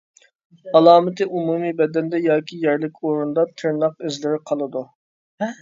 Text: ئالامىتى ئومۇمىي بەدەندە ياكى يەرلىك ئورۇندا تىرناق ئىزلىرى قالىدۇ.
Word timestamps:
ئالامىتى 0.79 1.27
ئومۇمىي 1.41 1.75
بەدەندە 1.83 2.21
ياكى 2.23 2.59
يەرلىك 2.63 2.97
ئورۇندا 3.05 3.47
تىرناق 3.53 4.03
ئىزلىرى 4.09 4.45
قالىدۇ. 4.53 4.85